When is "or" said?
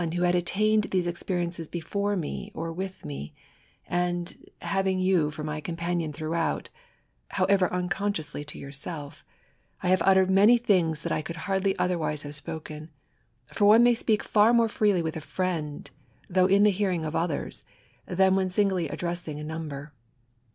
2.55-2.73